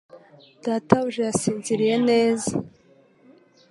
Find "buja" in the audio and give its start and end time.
1.03-1.21